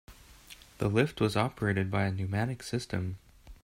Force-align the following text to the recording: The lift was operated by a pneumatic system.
The 0.79 0.87
lift 0.87 1.21
was 1.21 1.37
operated 1.37 1.91
by 1.91 2.05
a 2.07 2.11
pneumatic 2.11 2.63
system. 2.63 3.19